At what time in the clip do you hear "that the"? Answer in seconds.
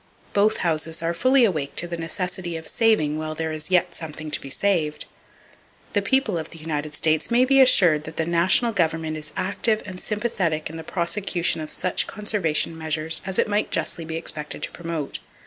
8.05-8.25